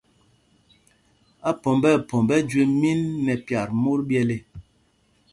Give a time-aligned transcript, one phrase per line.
[1.49, 4.39] Aphɔmb nɛ phɔmb ɛ jüe mín nɛ pyat mot ɓyɛl ê.